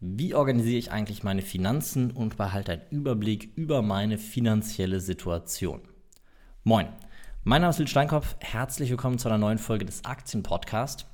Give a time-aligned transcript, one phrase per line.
[0.00, 5.80] Wie organisiere ich eigentlich meine Finanzen und behalte einen Überblick über meine finanzielle Situation?
[6.62, 6.86] Moin,
[7.42, 8.36] mein Name ist Lil Steinkopf.
[8.38, 11.04] Herzlich willkommen zu einer neuen Folge des Aktienpodcasts.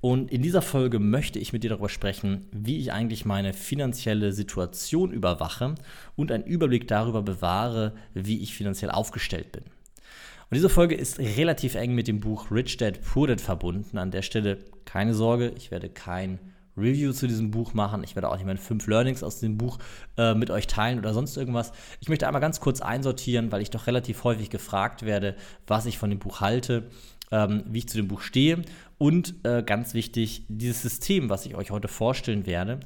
[0.00, 4.32] Und in dieser Folge möchte ich mit dir darüber sprechen, wie ich eigentlich meine finanzielle
[4.32, 5.74] Situation überwache
[6.16, 9.64] und einen Überblick darüber bewahre, wie ich finanziell aufgestellt bin.
[9.64, 13.98] Und diese Folge ist relativ eng mit dem Buch Rich Dad Poor Dad verbunden.
[13.98, 16.38] An der Stelle keine Sorge, ich werde kein
[16.76, 18.02] Review zu diesem Buch machen.
[18.04, 19.78] Ich werde auch nicht meine fünf Learnings aus dem Buch
[20.16, 21.72] äh, mit euch teilen oder sonst irgendwas.
[22.00, 25.36] Ich möchte einmal ganz kurz einsortieren, weil ich doch relativ häufig gefragt werde,
[25.66, 26.88] was ich von dem Buch halte,
[27.30, 28.62] ähm, wie ich zu dem Buch stehe.
[28.98, 32.80] Und äh, ganz wichtig, dieses System, was ich euch heute vorstellen werde,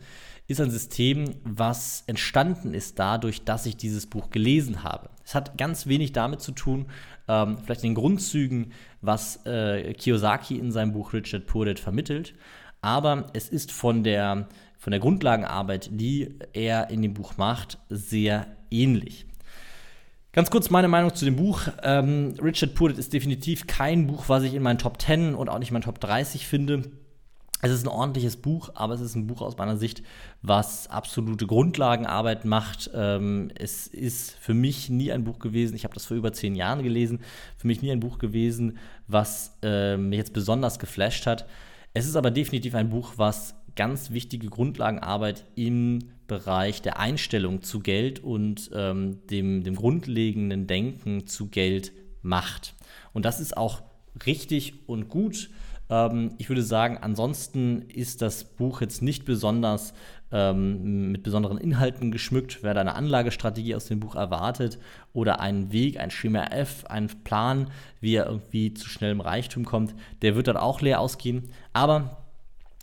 [0.46, 5.08] ist ein System, was entstanden ist dadurch, dass ich dieses Buch gelesen habe.
[5.24, 6.86] Es hat ganz wenig damit zu tun,
[7.28, 12.34] ähm, vielleicht in den Grundzügen, was äh, Kiyosaki in seinem Buch Richard Poor vermittelt,
[12.84, 18.46] aber es ist von der, von der Grundlagenarbeit, die er in dem Buch macht, sehr
[18.70, 19.24] ähnlich.
[20.32, 21.62] Ganz kurz meine Meinung zu dem Buch.
[21.82, 25.58] Ähm, Richard Purdett ist definitiv kein Buch, was ich in meinen Top 10 und auch
[25.58, 26.90] nicht in meinen Top 30 finde.
[27.62, 30.02] Es ist ein ordentliches Buch, aber es ist ein Buch aus meiner Sicht,
[30.42, 32.90] was absolute Grundlagenarbeit macht.
[32.94, 36.54] Ähm, es ist für mich nie ein Buch gewesen, ich habe das vor über zehn
[36.54, 37.20] Jahren gelesen,
[37.56, 38.76] für mich nie ein Buch gewesen,
[39.08, 41.46] was äh, mich jetzt besonders geflasht hat.
[41.96, 47.78] Es ist aber definitiv ein Buch, was ganz wichtige Grundlagenarbeit im Bereich der Einstellung zu
[47.78, 52.74] Geld und ähm, dem, dem grundlegenden Denken zu Geld macht.
[53.12, 53.82] Und das ist auch
[54.26, 55.50] richtig und gut.
[55.88, 59.94] Ähm, ich würde sagen, ansonsten ist das Buch jetzt nicht besonders
[60.34, 62.58] ähm, mit besonderen Inhalten geschmückt.
[62.62, 64.78] Wer da eine Anlagestrategie aus dem Buch erwartet
[65.12, 67.70] oder einen Weg, ein Schema F, einen Plan,
[68.00, 71.50] wie er irgendwie zu schnellem Reichtum kommt, der wird dann auch leer ausgehen.
[71.72, 72.24] Aber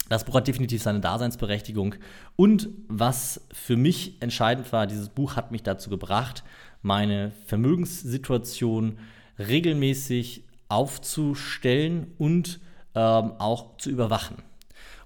[0.07, 1.95] das Buch hat definitiv seine Daseinsberechtigung.
[2.37, 6.43] Und was für mich entscheidend war, dieses Buch hat mich dazu gebracht,
[6.81, 8.97] meine Vermögenssituation
[9.37, 12.61] regelmäßig aufzustellen und
[12.95, 14.37] ähm, auch zu überwachen.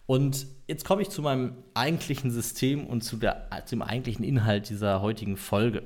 [0.05, 5.01] Und jetzt komme ich zu meinem eigentlichen System und zu, der, zum eigentlichen Inhalt dieser
[5.01, 5.83] heutigen Folge.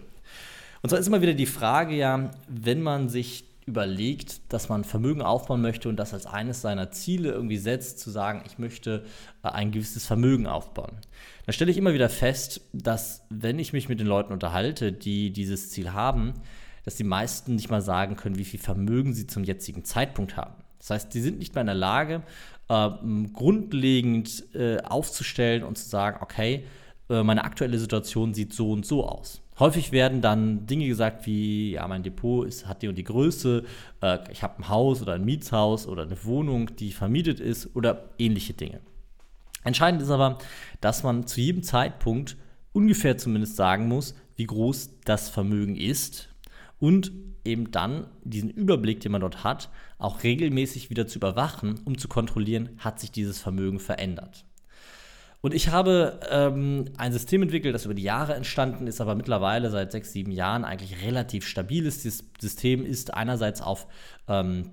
[0.82, 5.22] Und zwar ist immer wieder die Frage ja, wenn man sich überlegt, dass man Vermögen
[5.22, 9.06] aufbauen möchte und das als eines seiner Ziele irgendwie setzt, zu sagen, ich möchte
[9.44, 10.98] äh, ein gewisses Vermögen aufbauen.
[11.46, 15.32] Dann stelle ich immer wieder fest, dass wenn ich mich mit den Leuten unterhalte, die
[15.32, 16.34] dieses Ziel haben,
[16.84, 20.56] dass die meisten nicht mal sagen können, wie viel Vermögen sie zum jetzigen Zeitpunkt haben.
[20.80, 22.24] Das heißt, die sind nicht mehr in der Lage,
[22.70, 22.90] äh,
[23.34, 26.66] grundlegend äh, aufzustellen und zu sagen, okay,
[27.10, 29.42] äh, meine aktuelle Situation sieht so und so aus.
[29.60, 33.66] Häufig werden dann Dinge gesagt wie, ja, mein Depot ist, hat die und die Größe,
[34.02, 38.10] äh, ich habe ein Haus oder ein Mietshaus oder eine Wohnung, die vermietet ist oder
[38.18, 38.80] ähnliche Dinge.
[39.66, 40.38] Entscheidend ist aber,
[40.80, 42.38] dass man zu jedem Zeitpunkt
[42.72, 46.30] ungefähr zumindest sagen muss, wie groß das Vermögen ist
[46.80, 47.12] und
[47.46, 52.08] eben dann diesen Überblick, den man dort hat, auch regelmäßig wieder zu überwachen, um zu
[52.08, 54.46] kontrollieren, hat sich dieses Vermögen verändert.
[55.42, 59.70] Und ich habe ähm, ein System entwickelt, das über die Jahre entstanden ist, aber mittlerweile
[59.70, 62.04] seit sechs, sieben Jahren eigentlich relativ stabil ist.
[62.04, 63.88] Dieses System ist einerseits auf
[64.28, 64.72] ähm,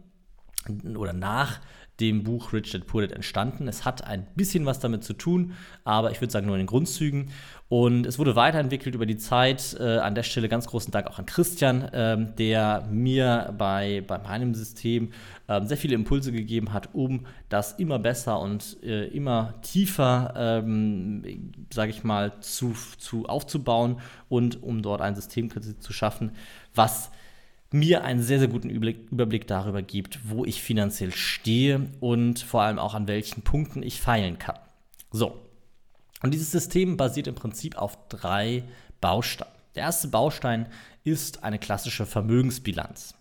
[0.96, 1.60] oder nach
[2.00, 3.68] dem Buch Richard Purdett entstanden.
[3.68, 6.66] Es hat ein bisschen was damit zu tun, aber ich würde sagen nur in den
[6.66, 7.30] Grundzügen.
[7.68, 9.76] Und es wurde weiterentwickelt über die Zeit.
[9.80, 14.18] Äh, an der Stelle ganz großen Dank auch an Christian, ähm, der mir bei, bei
[14.18, 15.10] meinem System
[15.48, 21.52] ähm, sehr viele Impulse gegeben hat, um das immer besser und äh, immer tiefer, ähm,
[21.72, 26.32] sage ich mal, zu, zu aufzubauen und um dort ein System zu schaffen,
[26.74, 27.10] was
[27.70, 32.78] mir einen sehr, sehr guten Überblick, darüber gibt, wo ich finanziell stehe und vor allem
[32.78, 34.58] auch an welchen Punkten ich feilen kann.
[35.10, 35.46] So,
[36.22, 38.64] und dieses System basiert im Prinzip auf drei
[39.00, 39.52] Bausteinen.
[39.74, 40.66] Der erste Baustein
[41.04, 43.14] ist eine klassische Vermögensbilanz.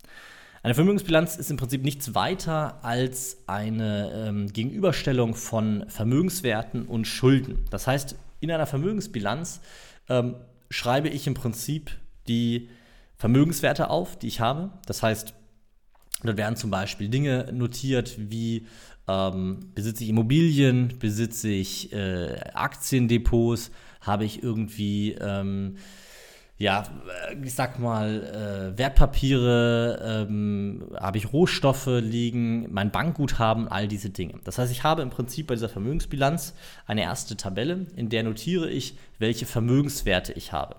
[0.63, 7.65] Eine Vermögensbilanz ist im Prinzip nichts weiter als eine ähm, Gegenüberstellung von Vermögenswerten und Schulden.
[7.69, 9.61] Das heißt, in einer Vermögensbilanz
[10.09, 10.35] ähm,
[10.71, 11.91] schreibe ich im Prinzip
[12.27, 12.69] die
[13.17, 14.71] Vermögenswerte auf, die ich habe.
[14.85, 15.33] Das heißt,
[16.23, 18.65] dort werden zum Beispiel Dinge notiert wie
[19.07, 23.71] ähm, besitze ich Immobilien, besitze ich äh, Aktiendepots,
[24.01, 25.77] habe ich irgendwie, ähm,
[26.57, 26.83] ja,
[27.43, 34.39] ich sag mal, äh, Wertpapiere, ähm, habe ich Rohstoffe liegen, mein Bankguthaben, all diese Dinge.
[34.43, 36.53] Das heißt, ich habe im Prinzip bei dieser Vermögensbilanz
[36.87, 40.77] eine erste Tabelle, in der notiere ich, welche Vermögenswerte ich habe.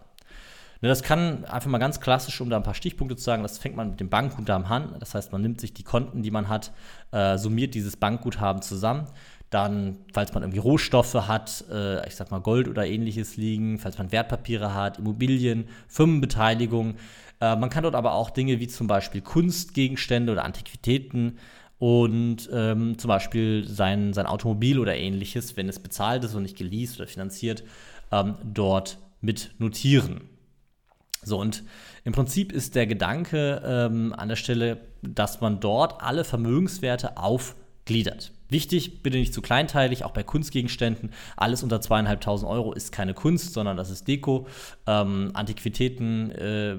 [0.82, 3.58] Ne, das kann einfach mal ganz klassisch, um da ein paar Stichpunkte zu sagen, das
[3.58, 4.96] fängt man mit dem Bankguthaben an.
[5.00, 6.72] Das heißt, man nimmt sich die Konten, die man hat,
[7.12, 9.06] äh, summiert dieses Bankguthaben zusammen.
[9.50, 13.96] Dann, falls man irgendwie Rohstoffe hat, äh, ich sag mal Gold oder ähnliches liegen, falls
[13.96, 16.96] man Wertpapiere hat, Immobilien, Firmenbeteiligung.
[17.40, 21.38] Äh, man kann dort aber auch Dinge wie zum Beispiel Kunstgegenstände oder Antiquitäten
[21.78, 26.56] und ähm, zum Beispiel sein, sein Automobil oder ähnliches, wenn es bezahlt ist und nicht
[26.56, 27.64] geleast oder finanziert,
[28.10, 30.35] ähm, dort mit notieren.
[31.26, 31.64] So, und
[32.04, 38.30] im Prinzip ist der Gedanke ähm, an der Stelle, dass man dort alle Vermögenswerte aufgliedert.
[38.48, 41.10] Wichtig, bitte nicht zu kleinteilig, auch bei Kunstgegenständen.
[41.36, 44.46] Alles unter zweieinhalbtausend Euro ist keine Kunst, sondern das ist Deko.
[44.86, 46.76] Ähm, Antiquitäten, äh,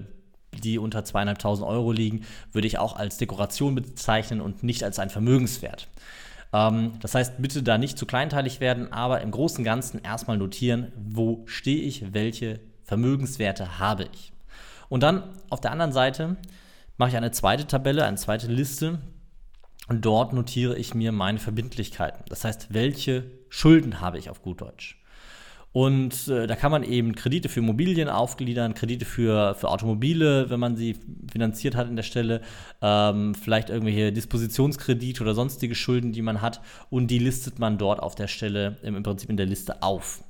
[0.64, 2.22] die unter zweieinhalbtausend Euro liegen,
[2.54, 5.90] würde ich auch als Dekoration bezeichnen und nicht als ein Vermögenswert.
[6.54, 10.38] Ähm, das heißt, bitte da nicht zu kleinteilig werden, aber im Großen und Ganzen erstmal
[10.38, 14.32] notieren, wo stehe ich, welche Vermögenswerte habe ich.
[14.89, 16.38] Und dann auf der anderen Seite
[16.98, 19.00] mache ich eine zweite Tabelle, eine zweite Liste
[19.88, 22.24] und dort notiere ich mir meine Verbindlichkeiten.
[22.30, 25.01] Das heißt, welche Schulden habe ich auf gut Deutsch.
[25.74, 30.60] Und äh, da kann man eben Kredite für Immobilien aufgliedern, Kredite für, für Automobile, wenn
[30.60, 30.95] man sie
[31.31, 32.42] finanziert hat in der Stelle,
[32.81, 36.62] ähm, vielleicht irgendwelche Dispositionskredite oder sonstige Schulden, die man hat.
[36.89, 40.24] Und die listet man dort auf der Stelle im, im Prinzip in der Liste auf.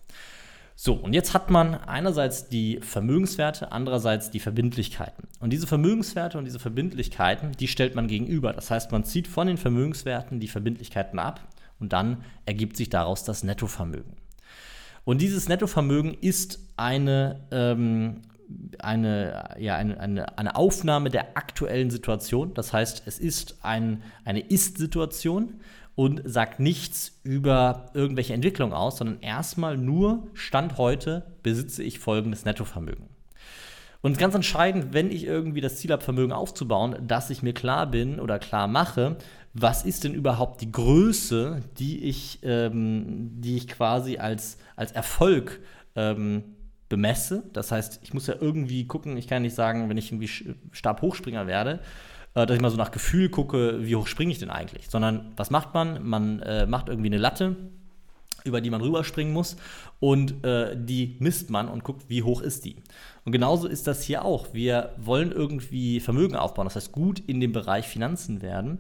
[0.80, 5.28] So, und jetzt hat man einerseits die Vermögenswerte, andererseits die Verbindlichkeiten.
[5.40, 8.54] Und diese Vermögenswerte und diese Verbindlichkeiten, die stellt man gegenüber.
[8.54, 11.42] Das heißt, man zieht von den Vermögenswerten die Verbindlichkeiten ab
[11.80, 14.14] und dann ergibt sich daraus das Nettovermögen.
[15.04, 18.22] Und dieses Nettovermögen ist eine, ähm,
[18.78, 22.54] eine, ja, eine, eine, eine Aufnahme der aktuellen Situation.
[22.54, 25.56] Das heißt, es ist ein, eine Ist-Situation
[25.98, 32.46] und sagt nichts über irgendwelche Entwicklung aus, sondern erstmal nur Stand heute besitze ich folgendes
[32.46, 33.08] Nettovermögen.
[34.02, 37.90] Und ganz entscheidend, wenn ich irgendwie das Ziel habe, Vermögen aufzubauen, dass ich mir klar
[37.90, 39.18] bin oder klar mache,
[39.56, 45.62] was ist denn überhaupt die Größe, die ich, ähm, die ich quasi als, als Erfolg
[45.96, 46.44] ähm,
[46.90, 47.42] bemesse.
[47.54, 50.30] Das heißt, ich muss ja irgendwie gucken, ich kann nicht sagen, wenn ich irgendwie
[50.72, 51.80] Stabhochspringer werde,
[52.46, 55.50] dass ich mal so nach Gefühl gucke, wie hoch springe ich denn eigentlich, sondern was
[55.50, 56.08] macht man?
[56.08, 57.56] Man äh, macht irgendwie eine Latte,
[58.44, 59.58] über die man rüberspringen muss
[60.00, 62.78] und äh, die misst man und guckt, wie hoch ist die.
[63.26, 64.54] Und genauso ist das hier auch.
[64.54, 68.80] Wir wollen irgendwie Vermögen aufbauen, das heißt gut in dem Bereich Finanzen werden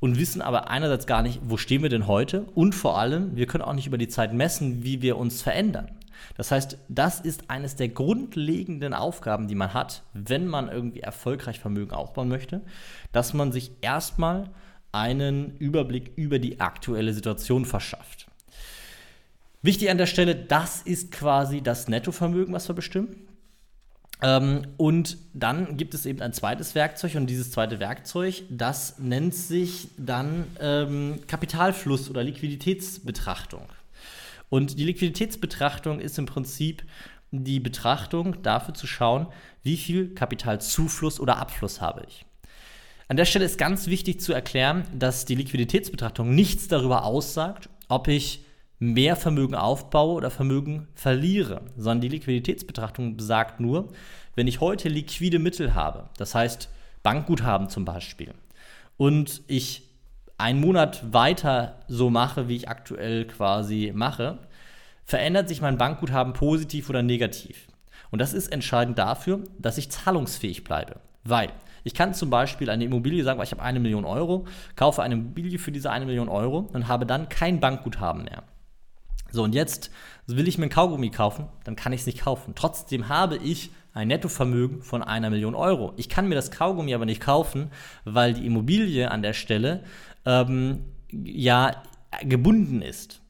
[0.00, 3.46] und wissen aber einerseits gar nicht, wo stehen wir denn heute und vor allem, wir
[3.46, 5.90] können auch nicht über die Zeit messen, wie wir uns verändern.
[6.36, 11.60] Das heißt, das ist eines der grundlegenden Aufgaben, die man hat, wenn man irgendwie erfolgreich
[11.60, 12.62] Vermögen aufbauen möchte,
[13.12, 14.50] dass man sich erstmal
[14.92, 18.28] einen Überblick über die aktuelle Situation verschafft.
[19.62, 23.16] Wichtig an der Stelle, das ist quasi das Nettovermögen, was wir bestimmen.
[24.22, 29.34] Ähm, und dann gibt es eben ein zweites Werkzeug und dieses zweite Werkzeug, das nennt
[29.34, 33.66] sich dann ähm, Kapitalfluss oder Liquiditätsbetrachtung.
[34.48, 36.84] Und die Liquiditätsbetrachtung ist im Prinzip
[37.30, 39.26] die Betrachtung dafür zu schauen,
[39.62, 42.24] wie viel Kapitalzufluss oder Abfluss habe ich.
[43.08, 48.08] An der Stelle ist ganz wichtig zu erklären, dass die Liquiditätsbetrachtung nichts darüber aussagt, ob
[48.08, 48.44] ich
[48.78, 53.88] mehr Vermögen aufbaue oder Vermögen verliere, sondern die Liquiditätsbetrachtung besagt nur,
[54.34, 56.68] wenn ich heute liquide Mittel habe, das heißt
[57.02, 58.34] Bankguthaben zum Beispiel,
[58.96, 59.83] und ich
[60.38, 64.38] einen Monat weiter so mache, wie ich aktuell quasi mache,
[65.04, 67.66] verändert sich mein Bankguthaben positiv oder negativ.
[68.10, 70.96] Und das ist entscheidend dafür, dass ich zahlungsfähig bleibe.
[71.24, 71.50] Weil
[71.84, 75.58] ich kann zum Beispiel eine Immobilie sagen, ich habe eine Million Euro, kaufe eine Immobilie
[75.58, 78.42] für diese eine Million Euro und habe dann kein Bankguthaben mehr.
[79.30, 79.90] So, und jetzt
[80.26, 82.54] will ich mir ein Kaugummi kaufen, dann kann ich es nicht kaufen.
[82.54, 85.92] Trotzdem habe ich ein Nettovermögen von einer Million Euro.
[85.96, 87.70] Ich kann mir das Kaugummi aber nicht kaufen,
[88.04, 89.82] weil die Immobilie an der Stelle
[90.26, 91.82] ähm, ja
[92.22, 93.20] gebunden ist.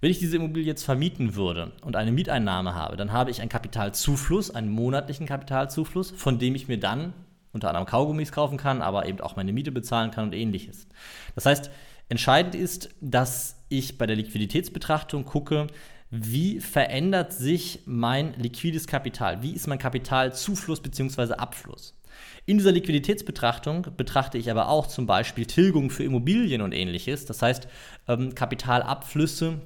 [0.00, 3.48] Wenn ich diese Immobilie jetzt vermieten würde und eine Mieteinnahme habe, dann habe ich einen
[3.48, 7.14] Kapitalzufluss, einen monatlichen Kapitalzufluss, von dem ich mir dann
[7.52, 10.88] unter anderem Kaugummis kaufen kann, aber eben auch meine Miete bezahlen kann und ähnliches.
[11.34, 11.70] Das heißt,
[12.08, 15.68] Entscheidend ist, dass ich bei der Liquiditätsbetrachtung gucke,
[16.10, 19.42] wie verändert sich mein liquides Kapital?
[19.42, 21.34] Wie ist mein Kapitalzufluss bzw.
[21.34, 21.98] Abfluss?
[22.46, 27.42] In dieser Liquiditätsbetrachtung betrachte ich aber auch zum Beispiel Tilgung für Immobilien und ähnliches, das
[27.42, 27.68] heißt
[28.08, 29.60] ähm, Kapitalabflüsse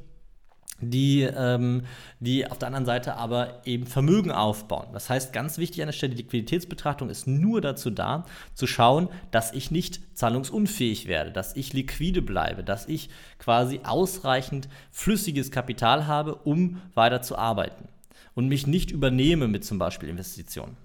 [0.81, 1.83] die, ähm,
[2.21, 4.89] die auf der anderen Seite aber eben Vermögen aufbauen.
[4.93, 8.25] Das heißt, ganz wichtig an der Stelle, die Liquiditätsbetrachtung ist nur dazu da,
[8.55, 14.69] zu schauen, dass ich nicht zahlungsunfähig werde, dass ich liquide bleibe, dass ich quasi ausreichend
[14.91, 17.89] flüssiges Kapital habe, um weiter zu arbeiten
[18.35, 20.77] und mich nicht übernehme mit zum Beispiel Investitionen.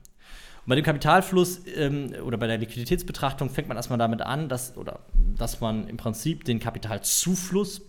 [0.64, 4.78] Und bei dem Kapitalfluss ähm, oder bei der Liquiditätsbetrachtung fängt man erstmal damit an, dass,
[4.78, 5.02] oder,
[5.38, 7.82] dass man im Prinzip den Kapitalzufluss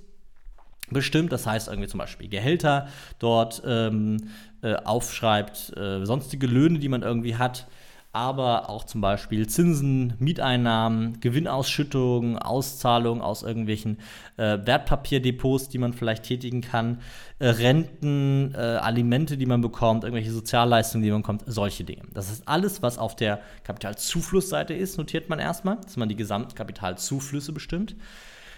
[0.91, 1.33] bestimmt.
[1.33, 2.89] Das heißt irgendwie zum Beispiel Gehälter
[3.21, 4.29] dort ähm,
[4.63, 7.69] äh, aufschreibt, äh, sonstige Löhne, die man irgendwie hat,
[8.15, 13.99] aber auch zum Beispiel Zinsen, Mieteinnahmen, Gewinnausschüttungen, Auszahlungen aus irgendwelchen
[14.37, 17.01] äh, Wertpapierdepots, die man vielleicht tätigen kann,
[17.41, 22.03] äh, Renten, äh, Alimente, die man bekommt, irgendwelche Sozialleistungen, die man bekommt, solche Dinge.
[22.13, 27.53] Das ist alles, was auf der Kapitalzuflussseite ist, notiert man erstmal, dass man die Gesamtkapitalzuflüsse
[27.53, 27.97] bestimmt.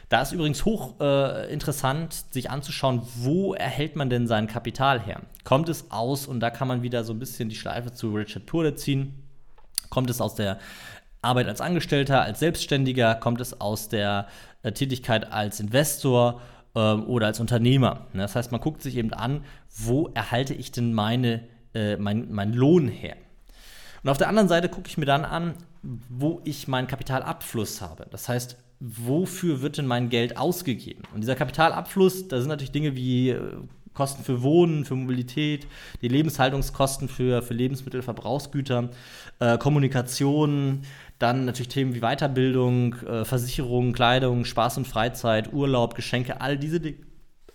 [0.08, 5.22] Da ist übrigens hoch äh, interessant, sich anzuschauen, wo erhält man denn sein Kapital her?
[5.42, 8.46] Kommt es aus, und da kann man wieder so ein bisschen die Schleife zu Richard
[8.46, 9.25] Purde ziehen,
[9.90, 10.58] kommt es aus der
[11.22, 14.26] Arbeit als Angestellter, als Selbstständiger, kommt es aus der
[14.62, 16.40] äh, Tätigkeit als Investor
[16.74, 18.06] äh, oder als Unternehmer?
[18.12, 18.22] Ne?
[18.22, 19.44] Das heißt, man guckt sich eben an,
[19.76, 21.42] wo erhalte ich denn meine,
[21.74, 23.16] äh, mein, mein Lohn her?
[24.02, 28.06] Und auf der anderen Seite gucke ich mir dann an, wo ich meinen Kapitalabfluss habe.
[28.10, 31.02] Das heißt, wofür wird denn mein Geld ausgegeben?
[31.14, 33.56] Und dieser Kapitalabfluss, da sind natürlich Dinge wie äh,
[33.96, 35.66] Kosten für Wohnen, für Mobilität,
[36.02, 38.90] die Lebenshaltungskosten für, für Lebensmittel, Verbrauchsgüter,
[39.40, 40.82] äh, Kommunikation,
[41.18, 46.78] dann natürlich Themen wie Weiterbildung, äh, Versicherung, Kleidung, Spaß und Freizeit, Urlaub, Geschenke, all diese
[46.78, 46.98] Dinge.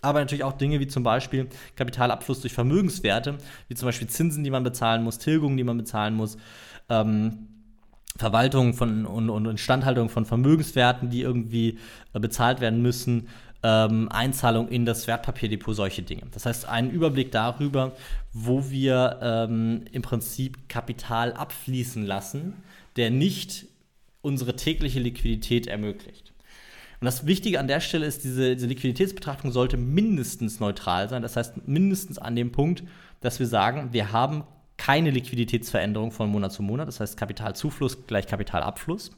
[0.00, 4.50] Aber natürlich auch Dinge wie zum Beispiel Kapitalabfluss durch Vermögenswerte, wie zum Beispiel Zinsen, die
[4.50, 6.38] man bezahlen muss, Tilgungen, die man bezahlen muss.
[6.88, 7.46] Ähm,
[8.18, 11.78] Verwaltung von und, und Instandhaltung von Vermögenswerten, die irgendwie
[12.12, 13.28] äh, bezahlt werden müssen,
[13.62, 16.22] ähm, Einzahlung in das Wertpapierdepot, solche Dinge.
[16.32, 17.92] Das heißt, einen Überblick darüber,
[18.32, 22.54] wo wir ähm, im Prinzip Kapital abfließen lassen,
[22.96, 23.66] der nicht
[24.20, 26.32] unsere tägliche Liquidität ermöglicht.
[27.00, 31.22] Und das Wichtige an der Stelle ist, diese, diese Liquiditätsbetrachtung sollte mindestens neutral sein.
[31.22, 32.84] Das heißt, mindestens an dem Punkt,
[33.20, 34.44] dass wir sagen, wir haben
[34.76, 39.10] keine Liquiditätsveränderung von Monat zu Monat, das heißt Kapitalzufluss gleich Kapitalabfluss.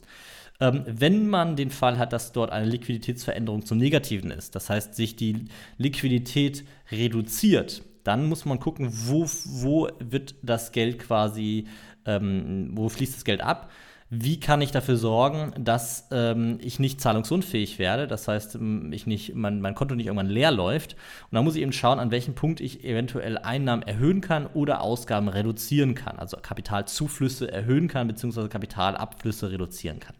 [0.60, 4.94] Ähm, wenn man den Fall hat, dass dort eine Liquiditätsveränderung zum Negativen ist, das heißt
[4.94, 5.46] sich die
[5.78, 11.66] Liquidität reduziert, dann muss man gucken, wo, wo wird das Geld quasi,
[12.06, 13.70] ähm, wo fließt das Geld ab
[14.10, 19.06] wie kann ich dafür sorgen, dass ähm, ich nicht zahlungsunfähig werde, das heißt, ähm, ich
[19.06, 20.94] nicht, mein, mein Konto nicht irgendwann leer läuft.
[21.30, 24.82] Und da muss ich eben schauen, an welchem Punkt ich eventuell Einnahmen erhöhen kann oder
[24.82, 30.14] Ausgaben reduzieren kann, also Kapitalzuflüsse erhöhen kann, beziehungsweise Kapitalabflüsse reduzieren kann.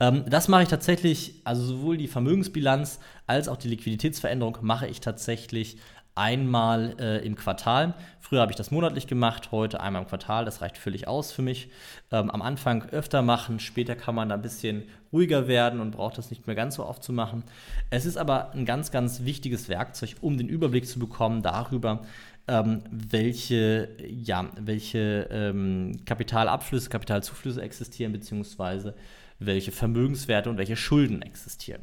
[0.00, 5.00] Ähm, das mache ich tatsächlich, also sowohl die Vermögensbilanz als auch die Liquiditätsveränderung mache ich
[5.00, 5.76] tatsächlich
[6.14, 7.94] einmal äh, im Quartal.
[8.20, 10.44] Früher habe ich das monatlich gemacht, heute einmal im Quartal.
[10.44, 11.70] Das reicht völlig aus für mich.
[12.10, 16.18] Ähm, am Anfang öfter machen, später kann man da ein bisschen ruhiger werden und braucht
[16.18, 17.44] das nicht mehr ganz so oft zu machen.
[17.90, 22.02] Es ist aber ein ganz, ganz wichtiges Werkzeug, um den Überblick zu bekommen darüber,
[22.48, 28.94] ähm, welche, ja, welche ähm, Kapitalabflüsse, Kapitalzuflüsse existieren, beziehungsweise
[29.40, 31.82] welche Vermögenswerte und welche Schulden existieren.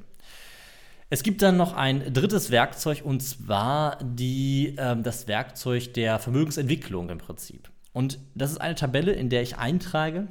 [1.09, 7.09] Es gibt dann noch ein drittes Werkzeug und zwar die, äh, das Werkzeug der Vermögensentwicklung
[7.09, 7.69] im Prinzip.
[7.93, 10.27] Und das ist eine Tabelle, in der ich eintrage,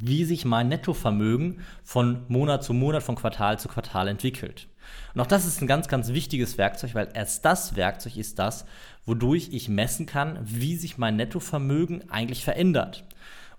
[0.00, 4.68] wie sich mein Nettovermögen von Monat zu Monat, von Quartal zu Quartal entwickelt.
[5.14, 8.66] Und auch das ist ein ganz, ganz wichtiges Werkzeug, weil erst das Werkzeug ist das,
[9.04, 13.04] wodurch ich messen kann, wie sich mein Nettovermögen eigentlich verändert.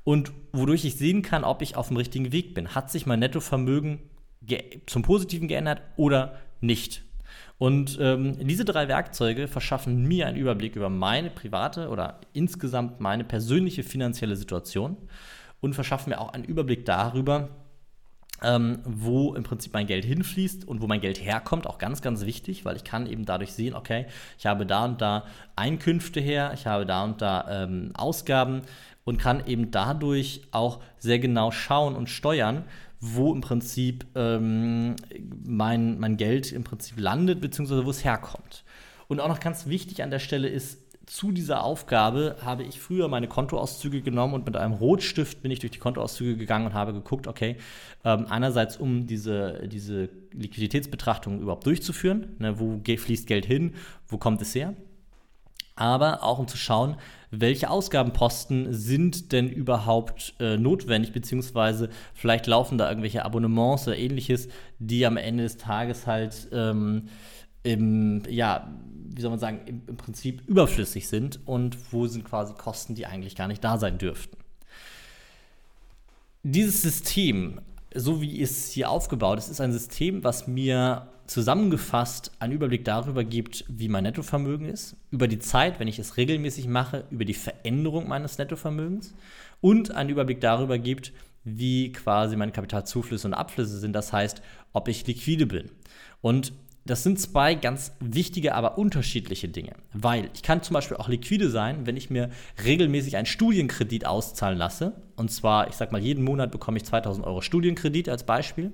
[0.07, 2.73] Und wodurch ich sehen kann, ob ich auf dem richtigen Weg bin.
[2.73, 3.99] Hat sich mein Nettovermögen
[4.85, 7.03] zum Positiven geändert oder nicht.
[7.57, 13.25] Und ähm, diese drei Werkzeuge verschaffen mir einen Überblick über meine private oder insgesamt meine
[13.25, 14.95] persönliche finanzielle Situation
[15.59, 17.49] und verschaffen mir auch einen Überblick darüber,
[18.43, 22.25] ähm, wo im Prinzip mein Geld hinfließt und wo mein Geld herkommt, auch ganz, ganz
[22.25, 24.05] wichtig, weil ich kann eben dadurch sehen, okay,
[24.37, 25.25] ich habe da und da
[25.55, 28.61] Einkünfte her, ich habe da und da ähm, Ausgaben
[29.05, 32.65] und kann eben dadurch auch sehr genau schauen und steuern,
[32.99, 34.95] wo im Prinzip ähm,
[35.45, 38.63] mein, mein Geld im Prinzip landet, beziehungsweise wo es herkommt.
[39.07, 43.07] Und auch noch ganz wichtig an der Stelle ist, zu dieser Aufgabe habe ich früher
[43.07, 46.93] meine Kontoauszüge genommen und mit einem Rotstift bin ich durch die Kontoauszüge gegangen und habe
[46.93, 47.55] geguckt, okay,
[48.03, 53.73] ähm, einerseits um diese, diese Liquiditätsbetrachtung überhaupt durchzuführen, ne, wo fließt Geld hin,
[54.09, 54.73] wo kommt es her,
[55.77, 56.97] aber auch um zu schauen,
[57.31, 64.49] welche Ausgabenposten sind denn überhaupt äh, notwendig, beziehungsweise vielleicht laufen da irgendwelche Abonnements oder ähnliches,
[64.79, 67.07] die am Ende des Tages halt ähm,
[67.67, 68.71] im, ja,
[69.13, 73.05] wie soll man sagen, im, im Prinzip überflüssig sind und wo sind quasi Kosten, die
[73.05, 74.37] eigentlich gar nicht da sein dürften.
[76.43, 77.59] Dieses System,
[77.93, 83.25] so wie es hier aufgebaut ist, ist ein System, was mir zusammengefasst einen Überblick darüber
[83.25, 87.33] gibt, wie mein Nettovermögen ist, über die Zeit, wenn ich es regelmäßig mache, über die
[87.33, 89.13] Veränderung meines Nettovermögens
[89.59, 91.11] und einen Überblick darüber gibt,
[91.43, 95.69] wie quasi meine Kapitalzuflüsse und Abflüsse sind, das heißt, ob ich liquide bin.
[96.21, 96.53] Und
[96.89, 99.73] das sind zwei ganz wichtige, aber unterschiedliche Dinge.
[99.93, 102.29] Weil ich kann zum Beispiel auch liquide sein, wenn ich mir
[102.63, 104.93] regelmäßig einen Studienkredit auszahlen lasse.
[105.15, 108.71] Und zwar, ich sag mal, jeden Monat bekomme ich 2000 Euro Studienkredit als Beispiel.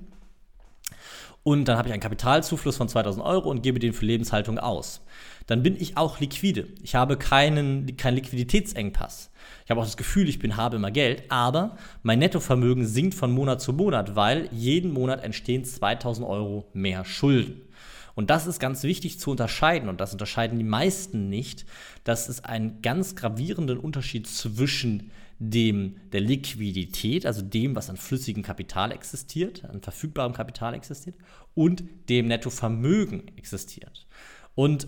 [1.44, 5.02] Und dann habe ich einen Kapitalzufluss von 2000 Euro und gebe den für Lebenshaltung aus.
[5.46, 6.68] Dann bin ich auch liquide.
[6.82, 9.30] Ich habe keinen, keinen Liquiditätsengpass.
[9.66, 13.32] Ich habe auch das Gefühl, ich bin, habe immer Geld, aber mein Nettovermögen sinkt von
[13.32, 17.62] Monat zu Monat, weil jeden Monat entstehen 2000 Euro mehr Schulden.
[18.16, 21.66] Und das ist ganz wichtig zu unterscheiden, und das unterscheiden die meisten nicht,
[22.04, 28.44] dass es einen ganz gravierenden Unterschied zwischen dem der Liquidität, also dem, was an flüssigem
[28.44, 31.16] Kapital existiert, an verfügbarem Kapital existiert,
[31.56, 34.06] und dem Nettovermögen existiert.
[34.56, 34.88] Und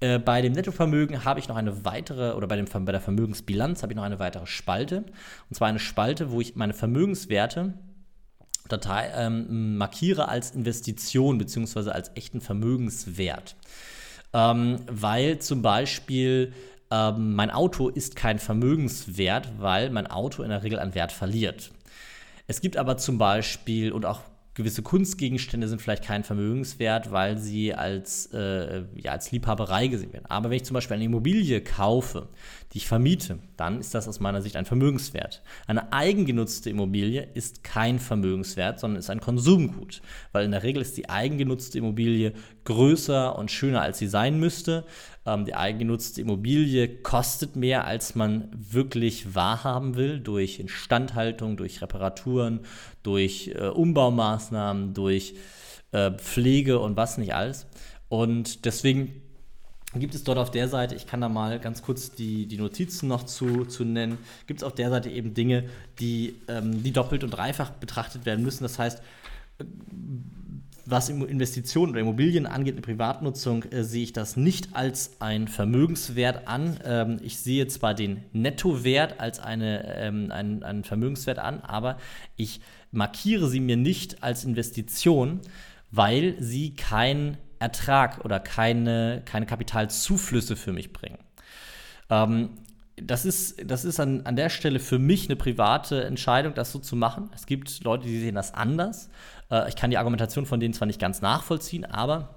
[0.00, 3.82] äh, bei dem Nettovermögen habe ich noch eine weitere, oder bei, dem, bei der Vermögensbilanz
[3.82, 5.04] habe ich noch eine weitere Spalte.
[5.48, 7.74] Und zwar eine Spalte, wo ich meine Vermögenswerte
[8.68, 11.90] Datei ähm, markiere als Investition bzw.
[11.90, 13.56] als echten Vermögenswert.
[14.32, 16.52] Ähm, weil zum Beispiel
[16.90, 21.70] ähm, mein Auto ist kein Vermögenswert, weil mein Auto in der Regel an Wert verliert.
[22.46, 24.20] Es gibt aber zum Beispiel und auch
[24.54, 30.26] gewisse Kunstgegenstände sind vielleicht kein Vermögenswert, weil sie als, äh, ja, als Liebhaberei gesehen werden.
[30.26, 32.28] Aber wenn ich zum Beispiel eine Immobilie kaufe,
[32.72, 35.42] die ich vermiete, dann ist das aus meiner Sicht ein Vermögenswert.
[35.66, 40.96] Eine eigengenutzte Immobilie ist kein Vermögenswert, sondern ist ein Konsumgut, weil in der Regel ist
[40.96, 44.84] die eigengenutzte Immobilie größer und schöner, als sie sein müsste.
[45.24, 52.60] Ähm, die eigengenutzte Immobilie kostet mehr, als man wirklich wahrhaben will, durch Instandhaltung, durch Reparaturen,
[53.02, 55.34] durch äh, Umbaumaßnahmen, durch
[55.92, 57.66] äh, Pflege und was nicht alles.
[58.08, 59.22] Und deswegen
[59.94, 63.08] gibt es dort auf der Seite, ich kann da mal ganz kurz die, die Notizen
[63.08, 65.64] noch zu, zu nennen, gibt es auf der Seite eben Dinge,
[66.00, 68.64] die, ähm, die doppelt und dreifach betrachtet werden müssen.
[68.64, 69.02] Das heißt,
[70.86, 76.48] was Investitionen oder Immobilien angeht, eine Privatnutzung, äh, sehe ich das nicht als ein Vermögenswert
[76.48, 76.78] an.
[76.84, 81.98] Ähm, ich sehe zwar den Nettowert als eine, ähm, einen, einen Vermögenswert an, aber
[82.36, 85.40] ich markiere sie mir nicht als Investition,
[85.90, 91.18] weil sie keinen Ertrag oder keine, keine Kapitalzuflüsse für mich bringen.
[92.10, 92.50] Ähm,
[93.06, 96.78] das ist, das ist an, an der Stelle für mich eine private Entscheidung, das so
[96.78, 97.30] zu machen.
[97.34, 99.08] Es gibt Leute, die sehen das anders.
[99.50, 102.36] Äh, ich kann die Argumentation von denen zwar nicht ganz nachvollziehen, aber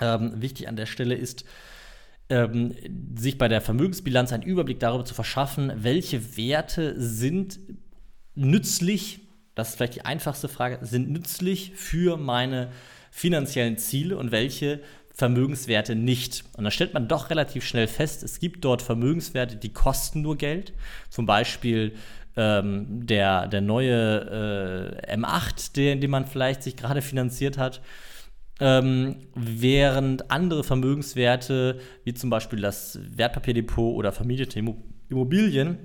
[0.00, 1.44] ähm, wichtig an der Stelle ist,
[2.28, 2.74] ähm,
[3.16, 7.58] sich bei der Vermögensbilanz einen Überblick darüber zu verschaffen, welche Werte sind
[8.34, 9.20] nützlich,
[9.54, 12.70] das ist vielleicht die einfachste Frage, sind nützlich für meine
[13.10, 14.80] finanziellen Ziele und welche
[15.14, 16.44] Vermögenswerte nicht.
[16.56, 20.36] Und da stellt man doch relativ schnell fest, es gibt dort Vermögenswerte, die kosten nur
[20.36, 20.72] Geld.
[21.10, 21.94] Zum Beispiel
[22.36, 27.82] ähm, der, der neue äh, M8, den, den man vielleicht sich gerade finanziert hat.
[28.60, 34.58] Ähm, während andere Vermögenswerte, wie zum Beispiel das Wertpapierdepot oder vermietete
[35.08, 35.78] Immobilien,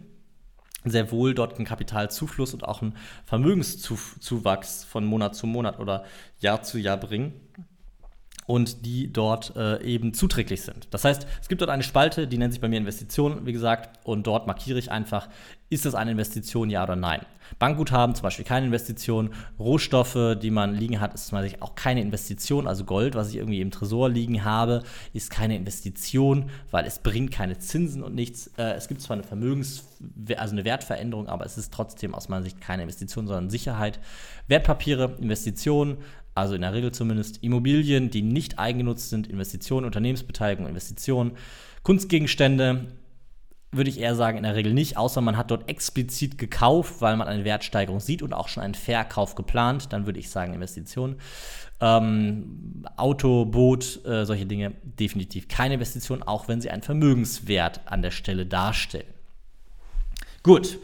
[0.85, 6.05] sehr wohl dort einen Kapitalzufluss und auch einen Vermögenszuwachs von Monat zu Monat oder
[6.39, 7.33] Jahr zu Jahr bringen
[8.47, 10.87] und die dort äh, eben zuträglich sind.
[10.91, 13.99] Das heißt, es gibt dort eine Spalte, die nennt sich bei mir Investition, wie gesagt,
[14.05, 15.27] und dort markiere ich einfach,
[15.69, 17.21] ist das eine Investition, ja oder nein.
[17.59, 22.01] Bankguthaben zum Beispiel keine Investition, Rohstoffe, die man liegen hat, ist zum Beispiel auch keine
[22.01, 24.83] Investition, also Gold, was ich irgendwie im Tresor liegen habe,
[25.13, 28.47] ist keine Investition, weil es bringt keine Zinsen und nichts.
[28.57, 29.83] Äh, es gibt zwar eine Vermögens-,
[30.37, 33.99] also eine Wertveränderung, aber es ist trotzdem aus meiner Sicht keine Investition, sondern Sicherheit.
[34.47, 35.97] Wertpapiere, Investitionen,
[36.37, 41.31] also in der Regel zumindest Immobilien, die nicht eigengenutzt sind, Investitionen, Unternehmensbeteiligung, Investitionen,
[41.81, 42.85] Kunstgegenstände,
[43.71, 47.17] würde ich eher sagen, in der Regel nicht, außer man hat dort explizit gekauft, weil
[47.17, 51.15] man eine Wertsteigerung sieht und auch schon einen Verkauf geplant, dann würde ich sagen Investitionen.
[51.81, 58.01] Ähm, Auto, Boot, äh, solche Dinge definitiv keine Investition, auch wenn sie einen Vermögenswert an
[58.01, 59.13] der Stelle darstellen.
[60.43, 60.77] Gut.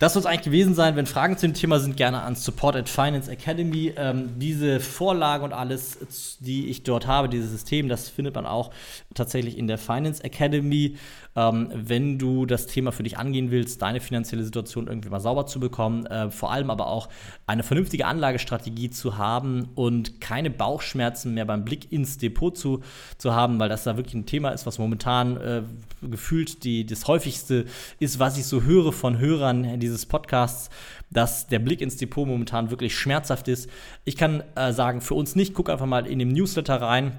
[0.00, 0.96] Das soll es eigentlich gewesen sein.
[0.96, 3.94] Wenn Fragen zu dem Thema sind, gerne an Support at Finance Academy.
[3.96, 5.98] Ähm, diese Vorlage und alles,
[6.40, 8.70] die ich dort habe, dieses System, das findet man auch
[9.14, 10.96] tatsächlich in der Finance Academy.
[11.36, 15.46] Ähm, wenn du das Thema für dich angehen willst, deine finanzielle Situation irgendwie mal sauber
[15.46, 17.08] zu bekommen, äh, vor allem aber auch
[17.46, 22.82] eine vernünftige Anlagestrategie zu haben und keine Bauchschmerzen mehr beim Blick ins Depot zu,
[23.18, 25.62] zu haben, weil das da wirklich ein Thema ist, was momentan äh,
[26.02, 27.66] gefühlt die, das häufigste
[27.98, 30.70] ist, was ich so höre von Hörern dieses Podcasts,
[31.10, 33.68] dass der Blick ins Depot momentan wirklich schmerzhaft ist.
[34.04, 37.18] Ich kann äh, sagen, für uns nicht, guck einfach mal in dem Newsletter rein.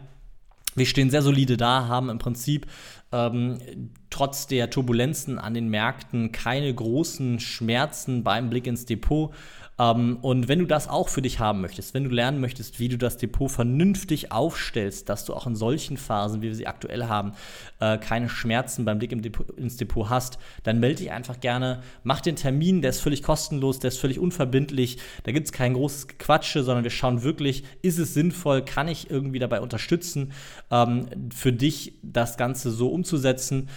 [0.75, 2.67] Wir stehen sehr solide da, haben im Prinzip
[3.11, 3.57] ähm,
[4.09, 9.33] trotz der Turbulenzen an den Märkten keine großen Schmerzen beim Blick ins Depot.
[9.77, 12.87] Ähm, und wenn du das auch für dich haben möchtest, wenn du lernen möchtest, wie
[12.87, 17.05] du das Depot vernünftig aufstellst, dass du auch in solchen Phasen, wie wir sie aktuell
[17.05, 17.33] haben,
[17.79, 21.81] äh, keine Schmerzen beim Blick im Depot, ins Depot hast, dann melde dich einfach gerne,
[22.03, 25.73] mach den Termin, der ist völlig kostenlos, der ist völlig unverbindlich, da gibt es kein
[25.73, 30.31] großes Quatsche, sondern wir schauen wirklich, ist es sinnvoll, kann ich irgendwie dabei unterstützen,
[30.71, 33.67] ähm, für dich das Ganze so umzusetzen.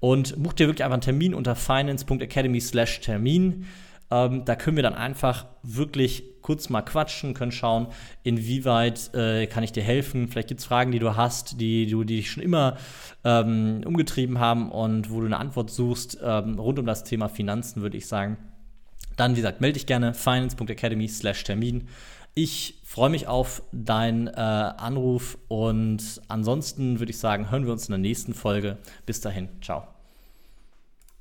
[0.00, 3.66] Und buch dir wirklich einfach einen Termin unter finance.academy/termin.
[4.10, 7.88] Ähm, da können wir dann einfach wirklich kurz mal quatschen, können schauen,
[8.22, 10.28] inwieweit äh, kann ich dir helfen.
[10.28, 12.78] Vielleicht gibt es Fragen, die du hast, die, du, die dich schon immer
[13.24, 17.82] ähm, umgetrieben haben und wo du eine Antwort suchst ähm, rund um das Thema Finanzen,
[17.82, 18.38] würde ich sagen.
[19.16, 21.88] Dann, wie gesagt, melde dich gerne finance.academy/termin.
[22.34, 27.88] Ich freue mich auf deinen äh, Anruf und ansonsten würde ich sagen, hören wir uns
[27.88, 28.78] in der nächsten Folge.
[29.06, 29.97] Bis dahin, ciao.